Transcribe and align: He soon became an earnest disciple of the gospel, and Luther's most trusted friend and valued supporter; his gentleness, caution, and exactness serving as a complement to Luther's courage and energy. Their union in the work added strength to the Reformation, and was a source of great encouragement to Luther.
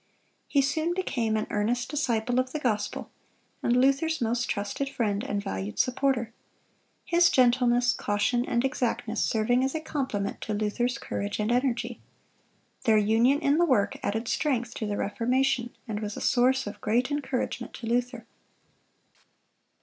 He 0.47 0.63
soon 0.63 0.95
became 0.95 1.37
an 1.37 1.45
earnest 1.51 1.89
disciple 1.89 2.39
of 2.39 2.53
the 2.53 2.59
gospel, 2.59 3.11
and 3.61 3.75
Luther's 3.77 4.19
most 4.19 4.49
trusted 4.49 4.89
friend 4.89 5.23
and 5.23 5.43
valued 5.43 5.77
supporter; 5.77 6.33
his 7.05 7.29
gentleness, 7.29 7.93
caution, 7.93 8.43
and 8.43 8.65
exactness 8.65 9.23
serving 9.23 9.63
as 9.63 9.75
a 9.75 9.79
complement 9.79 10.41
to 10.41 10.55
Luther's 10.55 10.97
courage 10.97 11.39
and 11.39 11.51
energy. 11.51 12.01
Their 12.85 12.97
union 12.97 13.41
in 13.41 13.59
the 13.59 13.65
work 13.65 13.95
added 14.01 14.27
strength 14.27 14.73
to 14.79 14.87
the 14.87 14.97
Reformation, 14.97 15.69
and 15.87 15.99
was 15.99 16.17
a 16.17 16.19
source 16.21 16.65
of 16.65 16.81
great 16.81 17.11
encouragement 17.11 17.73
to 17.75 17.85
Luther. 17.85 18.25